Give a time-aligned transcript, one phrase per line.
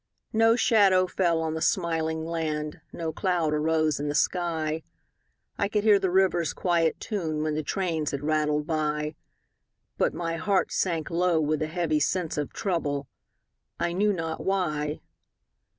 [0.33, 4.81] No shadow fell on the smiling land, No cloud arose in the sky;
[5.59, 9.13] I could hear the river's quiet tune When the trains had rattled by;
[9.99, 13.07] But my heart sank low with a heavy sense Of trouble,
[13.79, 15.01] I knew not why.